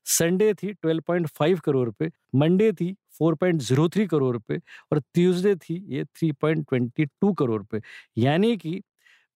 संडे 0.07 0.53
थी 0.55 0.73
12.5 0.87 1.61
करोड़ 1.61 1.91
पे 1.91 2.11
मंडे 2.35 2.73
थी 2.73 2.95
4.03 3.15 4.07
करोड़ 4.07 4.37
पे 4.39 4.57
और 4.93 5.01
ट्यूसडे 5.15 5.55
थी 5.57 5.75
ये 5.89 6.05
3.22 6.17 7.33
करोड़ 7.39 7.63
पे 7.65 7.81
यानी 8.19 8.57
कि 8.57 8.83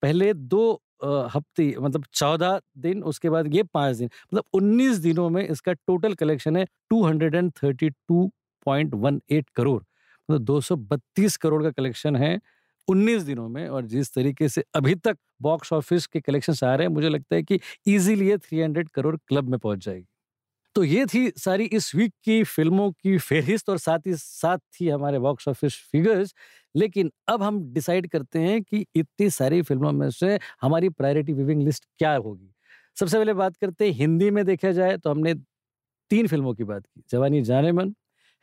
पहले 0.03 0.33
दो 0.35 0.73
हफ़्ते 1.05 1.75
मतलब 1.79 2.05
चौदह 2.13 2.61
दिन, 2.79 3.03
उसके 3.05 3.31
बाद 3.31 3.55
ये 3.55 3.63
पाँच 3.75 3.97
दिन 3.97 4.07
मतलब 4.07 4.45
उन्नीस 4.55 4.97
दिनों 4.99 5.29
में 5.31 5.43
इसका 5.45 5.73
टोटल 5.73 6.15
कलेक्शन 6.15 6.57
है 6.57 6.65
two 6.91 7.03
hundred 7.05 7.35
and 7.35 7.51
thirty 7.63 7.91
two 7.91 8.31
point 8.67 8.95
one 8.95 9.21
eight 9.31 9.49
crore. 9.57 9.83
मतलब 10.29 10.45
दो 10.45 10.61
सौ 10.61 10.77
बत्तीस 10.77 11.37
करोड़ 11.37 11.63
का 11.63 11.71
कलेक्शन 11.73 12.17
है 12.17 12.39
उन्नीस 12.89 13.23
दिनों 13.23 13.49
में 13.49 13.69
और 13.69 13.87
जिस 13.87 14.15
तरीके 14.15 14.49
से 14.49 14.65
अभी 14.75 14.95
तक 14.97 15.17
बॉक्स 15.43 15.73
ऑफ़िस 15.73 16.07
के 16.07 16.21
कलेक्शन 16.21 16.67
आ 16.67 16.75
रहे 16.75 16.87
हैं, 16.87 16.95
मुझे 16.95 17.09
लगता 17.09 17.37
है 17.37 17.43
कि 17.43 17.61
इजीली 17.87 18.29
ये 18.29 18.39
थ्री 18.39 18.61
हंड्रेड 18.61 18.89
करोड़ 18.91 19.17
क्लब 19.19 19.49
में 19.51 19.59
पहुँच 19.61 19.85
जाएगी। 19.85 20.07
तो 20.77 20.83
ये 20.85 21.05
थी 21.07 21.31
सारी 21.39 21.65
इस 21.75 21.95
वीक 21.95 22.13
की 22.25 22.43
फ़िल्मों 22.45 22.91
की 22.93 23.17
फेहरिस्त 23.19 23.69
और 23.71 23.79
साथ 23.79 24.07
ही 24.07 24.15
साथ 24.17 24.59
थी 24.75 24.89
हमारे 24.89 25.19
बॉक्स 25.19 25.49
ऑफ़िस 25.49 25.75
फिगर्स 25.93 26.35
लेकिन 26.75 27.11
अब 27.29 27.43
हम 27.43 27.61
डिसाइड 27.75 28.09
करते 28.11 28.39
हैं 28.39 28.63
कि 28.63 28.85
इतनी 28.97 29.29
सारी 29.31 29.61
फ़िल्मों 29.63 29.93
में 29.93 30.09
से 30.11 30.39
हमारी 30.63 30.89
प्रायोरिटी 30.91 31.33
विविंग 31.33 31.63
लिस्ट 31.63 31.85
क्या 31.99 32.15
होगी। 32.17 32.53
सबसे 32.97 33.19
पहले 33.19 33.35
बात 33.35 33.57
करते 33.57 33.87
हैं, 33.87 33.93
हिंदी 33.93 34.31
में 34.31 34.45
देखा 34.45 34.73
जाए 34.73 34.97
तो 34.99 35.11
हमने 35.11 35.35
तीन 36.11 36.27
फ़िल्मों 36.29 36.55
की 36.55 36.65
बात 36.65 36.87
की। 36.87 37.03
जवानी 37.11 37.43
जाने 37.43 37.73
मन 37.73 37.95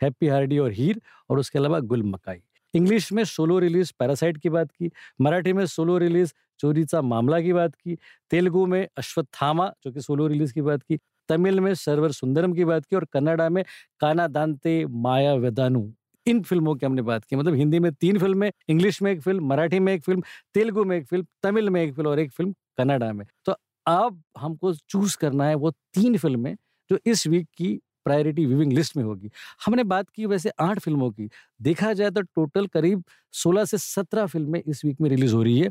हैप्पी 0.02 0.28
हार्डी 0.28 0.58
और 0.60 0.72
हीर 0.74 1.02
और 1.30 1.40
उसके 1.40 1.60
अलावा 1.60 1.80
गुल 1.82 2.04
मकाई 2.06 2.42
इंग्लिश 2.74 3.12
में 3.14 3.24
सोलो 3.26 3.58
रिलीज़ 3.60 3.92
पैरासाइट 4.00 4.38
की 4.38 4.50
बात 4.50 4.72
की, 4.72 4.90
मराठी 5.22 5.54
में 5.54 5.66
सोलो 5.68 5.98
रिलीज़ 5.98 6.34
चोरीचा 6.60 7.02
मामला 7.02 7.40
की 7.42 7.54
बात 7.54 7.76
की, 7.76 7.98
तेलुगु 8.32 8.66
में 8.68 8.88
अश्वत्थामा 8.98 9.72
जो 9.84 9.92
कि 9.92 10.02
सोलो 10.02 10.28
रिलीज़ 10.28 10.54
की 10.54 10.62
बात 10.62 10.84
की 10.84 10.98
तमिल 11.30 11.60
में 11.60 11.74
सर्वर 11.76 12.12
सुंदरम 12.12 12.54
की 12.54 12.66
बात 12.66 12.86
की 12.86 12.96
और 12.96 13.06
कन्नडा 13.14 13.50
में 13.50 13.64
काना 14.02 14.28
दानते 14.28 14.86
माया 14.88 15.34
वेदानु। 15.36 15.88
इन 16.26 16.42
फ़िल्मों 16.44 16.76
की 16.76 16.86
हमने 16.86 17.02
बात 17.02 17.24
की 17.26 17.36
मतलब 17.36 17.56
हिंदी 17.56 17.80
में 17.80 17.92
तीन 17.94 18.18
फ़िल्में 18.20 18.52
इंग्लिश 18.70 19.02
में 19.02 19.12
एक 19.12 19.22
फ़िल्म, 19.22 19.48
मराठी 19.48 19.80
में 19.80 19.94
एक 19.94 20.04
फ़िल्म, 20.04 20.22
तेलुगु 20.56 20.84
में 20.86 20.98
एक 20.98 21.08
फ़िल्म, 21.08 21.26
तमिल 21.44 21.70
में 21.70 21.82
एक 21.84 21.94
फ़िल्म 21.96 22.10
और 22.10 22.20
एक 22.20 22.32
फ़िल्म 22.32 22.54
कनाडा 22.78 23.12
में। 23.14 23.26
तो 23.46 23.56
अब 23.86 24.22
हमको 24.40 24.74
चूज़ 24.90 25.18
करना 25.18 25.46
है 25.46 25.56
वो 25.56 25.72
तीन 25.72 26.18
फ़िल्में 26.18 26.56
जो 26.90 27.00
इस 27.06 27.26
वीक 27.28 27.48
की 27.58 27.80
प्रायोरिटी 28.06 28.46
व्यूविंग 28.46 28.72
लिस्ट 28.74 28.96
में 28.98 29.04
होगी। 29.04 29.30
हमने 29.66 29.84
बात 29.86 30.10
की 30.10 30.26
वैसे 30.26 30.52
आठ 30.62 30.80
फ़िल्मों 30.80 31.10
की। 31.12 31.30
देखा 31.62 31.92
जाए 31.94 32.10
तो 32.12 32.22
टोटल 32.22 32.68
करीब 32.68 33.04
16 33.34 33.66
से 33.66 33.78
17 33.80 34.26
फ़िल्में 34.28 34.62
इस 34.68 34.84
वीक 34.86 35.02
में 35.02 35.10
रिलीज़ 35.10 35.34
हो 35.36 35.44
रही 35.44 35.60
है। 35.60 35.70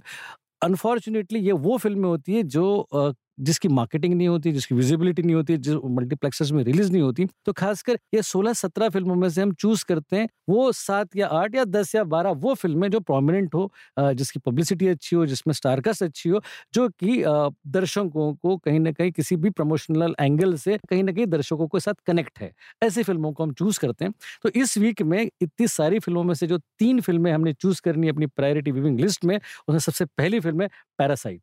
अनफॉर्चुनेटली 0.63 1.41
ये 1.41 1.53
वो 1.55 1.79
फ़िल्में 1.79 2.09
होती 2.09 2.35
है 2.37 2.43
जो 2.45 2.65
जिसकी 3.39 3.69
मार्केटिंग 3.69 4.15
नहीं 4.15 4.29
होती, 4.29 4.53
जिसकी 4.53 4.75
विजिबिलिटी 4.75 5.23
नहीं 5.23 5.35
होती 5.35 5.57
जो 5.59 5.81
मल्टीप्लेक्सेस 5.91 6.51
में 6.53 6.63
रिलीज़ 6.65 6.91
नहीं 6.93 7.03
होती 7.03 7.27
तो 7.47 7.53
खासकर 7.53 7.99
ये 8.15 8.23
सोलह 8.23 8.53
सत्रह 8.55 8.89
फ़िल्मों 8.91 9.15
में 9.17 9.29
से 9.31 9.43
हम 9.43 9.53
चूज़ 9.55 9.85
करते 9.89 10.17
हैं, 10.17 10.29
वो 10.49 10.71
सात 10.75 11.17
या 11.17 11.27
आठ 11.29 11.55
या 11.55 11.65
दस 11.67 11.95
या 11.95 12.05
बारह 12.07 12.31
वो 12.43 12.55
फ़िल्में 12.55 12.89
जो 12.91 13.01
प्रोमिनेंट 13.03 13.55
हो 13.55 13.71
जिसकी 13.99 14.41
पब्लिसिटी 14.47 14.89
अच्छी 14.89 15.17
हो, 15.17 15.27
जिसमें 15.27 15.55
स्टारकस 15.55 16.03
अच्छी 16.03 16.29
हो, 16.29 16.41
जो 16.75 16.89
कि 16.91 17.23
दर्शकों 17.69 18.33
को 18.35 18.57
कहीं 18.59 18.81
ना 18.81 18.93
कहीं 18.93 19.13
किसी 19.13 19.37
भी 19.37 19.51
प्रमोशनल 19.53 20.15
एंगल 20.21 20.55
से 20.57 20.79
कहीं 20.91 21.03
ना 21.05 21.13
कहीं 21.13 21.27
दर्शकों 21.29 21.67
के 21.69 21.81
साथ 21.81 21.95
कनेक्ट 22.07 22.39
है। 22.41 22.53
ऐसी 22.83 23.03
फ़िल्मों 23.03 23.33
को 23.33 23.43
हम 23.45 23.53
चूज़ 23.55 23.81
करते 23.81 24.05
हैं। 24.05 24.13
तो 24.43 24.51
इस 24.57 24.77
वीक 24.79 25.03
में 25.05 25.23
इतनी 25.23 25.67
सारी 25.69 25.99
फ़िल्मों 26.01 26.25
में 26.25 26.35
से 26.35 26.47
जो 26.47 26.59
तीन 26.79 27.01
फ़िल्में 27.01 27.33
हमने 27.33 27.53
चूज़ 27.55 27.81
करनी 27.85 28.09
अपनी 28.09 28.27
प्रायोरिटी 28.29 28.71
विविंग 28.73 29.01
लिस्ट 29.01 29.25
में, 29.25 29.37
उसमें 29.37 29.79
सबसे 29.81 30.05
पहली 30.07 30.41
फ़िल्म 30.41 30.63
है 30.63 30.69
पैरासाइट 30.99 31.41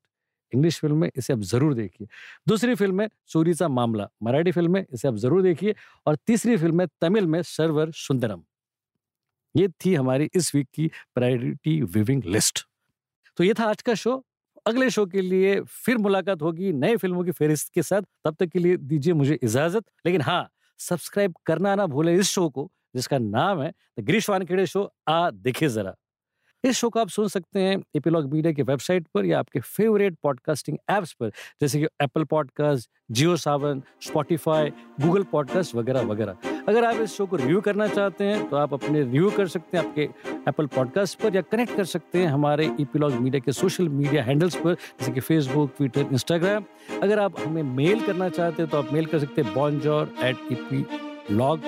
इंग्लिश 0.54 0.80
फ़िल्म 0.80 0.98
में 0.98 1.10
इसे 1.16 1.34
आप 1.34 1.40
ज़रूर 1.42 1.74
देखिए। 1.74 2.08
दूसरी 2.48 2.76
फ़िल्म 2.76 3.02
है 3.02 3.10
सूरीचा 3.28 3.68
मामला, 3.68 4.08
मराठी 4.24 4.52
फ़िल्म 4.52 4.78
है 4.78 4.86
इसे 4.94 5.08
आप 5.08 5.16
ज़रूर 5.16 5.42
देखिए 5.42 5.76
और 6.08 6.16
तीसरी 6.28 6.58
फ़िल्म 6.58 6.82
है 6.82 6.88
तमिल 7.02 7.28
में 7.28 7.42
सर्वर 7.44 7.92
सुंदरम। 7.96 8.44
ये 9.56 9.68
थी 9.86 9.94
हमारी 9.96 10.30
इस 10.36 10.54
वीक 10.56 10.68
की 10.74 10.90
प्रायोरिटी 11.16 11.82
विविंग 11.84 12.24
लिस्ट। 12.26 12.66
तो 13.38 13.44
ये 13.44 13.54
था 13.54 13.66
आज 13.66 13.82
का 13.82 13.94
शो। 13.96 14.24
अगले 14.68 14.90
शो 14.90 15.06
के 15.06 15.22
लिए 15.22 15.60
फिर 15.62 15.98
मुलाकात 15.98 16.42
होगी 16.42 16.72
नए 16.74 16.96
फ़िल्मों 16.98 17.24
की 17.24 17.32
फेरिस्त 17.32 17.74
के 17.74 17.84
साथ। 17.84 18.02
तब 18.26 18.36
तक 18.40 18.50
के 18.50 18.60
लिए 18.60 18.78
दीजिए 18.78 19.14
मुझे 19.14 19.40
इजाज़त। 19.44 19.84
लेकिन 20.06 20.22
हाँ 20.22 20.50
सब्सक्राइब 20.80 21.34
करना 21.46 21.76
ना 21.76 21.86
भूले 21.88 22.16
इस 22.16 22.30
शो 22.30 22.48
को, 22.50 22.70
जिसका 22.96 23.18
नाम 23.18 23.62
है 23.62 23.72
ग्रीश 24.00 24.30
वानखेड़े 24.30 24.66
शो। 24.66 24.90
आ 25.08 25.30
देखे 25.32 25.70
जरा। 25.70 25.96
इस 26.64 26.78
शो 26.78 26.88
को 26.90 27.00
आप 27.00 27.10
सुन 27.10 27.28
सकते 27.28 27.60
हैं 27.60 27.76
एपीलॉग 27.96 28.32
मीडिया 28.34 28.52
की 28.54 28.64
वेबसाइट 28.64 29.06
पर 29.14 29.26
या 29.26 29.40
आपके 29.40 29.60
फेवरेट 29.60 30.16
पॉडकास्टिंग 30.24 30.78
ऐप्स 30.90 31.12
पर, 31.20 31.30
जैसे 31.62 31.80
कि 31.80 31.86
Apple 32.02 32.24
podcast, 32.24 32.90
Jio 33.12 33.36
Saavn, 33.38 33.82
Spotify, 34.04 34.70
Google 35.02 35.24
podcast 35.32 35.76
वगैरह 35.76 36.02
वगैरह। 36.08 36.36
अगर 36.68 36.86
आप 36.86 36.96
इस 37.02 37.16
शो 37.18 37.26
को 37.26 37.36
रिव्यू 37.36 37.62
करना 37.62 37.88
चाहते 37.88 38.24
हैं 38.24 38.48
तो 38.50 38.58
आप 38.58 38.74
अपने 38.74 39.00
रिव्यू 39.00 39.30
कर 39.38 39.48
सकते 39.48 39.78
हैं 39.78 39.86
आपके 39.86 40.02
एप्पल 40.50 40.66
पॉडकास्ट 40.76 41.20
पर 41.22 41.36
या 41.36 41.42
कनेक्ट 41.42 41.76
कर 41.76 41.86
सकते 41.86 42.20
हैं 42.20 42.28
हमारे 42.28 42.66
ईपीलॉग 42.82 43.14
मीडिया 43.14 43.42
के 43.46 43.52
सोशल 43.52 43.90
मीडिया 43.90 44.24
हैंडल्स 44.24 44.56
पर, 44.56 44.74
जैसे 44.74 45.12
कि 45.12 45.20
फेसबुक, 45.20 45.72
ट्विटर, 45.78 46.08
इंस्टाग्राम। 46.12 46.66
अगर 47.02 47.20
आप 47.20 47.40
हमें 47.40 47.64
मेल 47.64 48.06
करना 48.06 48.30
चाहते 48.30 48.62
हैं 48.62 48.72
तो 48.72 48.78
आप 48.78 48.94
मेल 48.94 49.06
कर 49.06 49.20
सकते 49.20 49.42
हैं 49.42 49.54
bonjour 49.54 50.14
at 50.24 50.52
E 50.52 50.56
P 50.70 50.86
log 51.32 51.62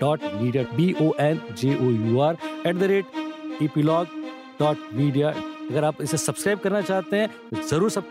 dot 0.00 0.24
media 0.34 0.64
B 0.76 0.92
O 1.02 1.12
N 1.20 1.40
J 1.58 1.74
O 1.76 1.90
U 1.90 2.20
R 2.20 2.36
at 2.66 2.74
the 2.74 2.82
rate 2.92 3.62
E 3.62 3.68
P 3.74 3.82
log 3.82 4.22
dot 4.60 4.88
media 4.92 5.30
अगर 5.30 5.84
आप 5.84 6.02
इसे 6.02 6.16
सब्सक्राइब 6.16 6.58
करना 6.58 6.80
चाहते 6.82 7.16
हैं 7.16 7.28
तो 7.50 7.62
ज़रूर 7.68 7.90
सब 7.90 8.08